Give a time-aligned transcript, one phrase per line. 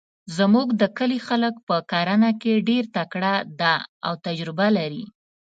[0.37, 3.73] زموږ د کلي خلک په کرنه کې ډیرتکړه ده
[4.05, 5.05] او تجربه لري